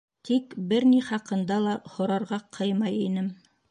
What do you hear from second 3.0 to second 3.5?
инем.